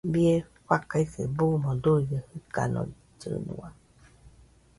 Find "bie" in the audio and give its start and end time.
0.13-0.35